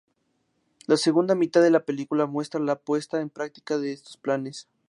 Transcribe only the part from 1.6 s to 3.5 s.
de la película muestra la puesta en